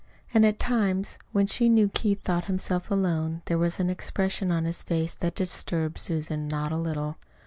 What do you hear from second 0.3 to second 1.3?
And at times,